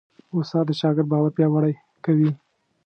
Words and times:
استاد 0.37 0.65
د 0.67 0.71
شاګرد 0.79 1.07
باور 1.11 1.31
پیاوړی 1.35 1.73
کوي. 2.05 2.31